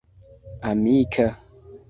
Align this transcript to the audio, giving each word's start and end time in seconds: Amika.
Amika. 0.69 1.25